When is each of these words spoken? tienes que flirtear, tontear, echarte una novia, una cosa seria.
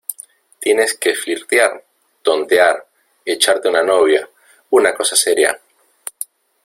tienes 0.59 0.95
que 0.97 1.13
flirtear, 1.13 1.85
tontear, 2.23 2.87
echarte 3.23 3.69
una 3.69 3.83
novia, 3.83 4.27
una 4.71 4.95
cosa 4.95 5.15
seria. 5.15 5.61